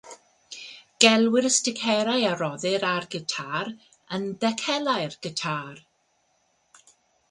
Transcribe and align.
Gelwir 1.03 1.47
sticeri 1.57 2.17
a 2.31 2.33
roddir 2.41 2.83
ar 2.93 3.05
gitâr 3.17 3.67
yn 4.17 4.23
ddecalau 4.45 5.11
gitâr. 5.23 5.75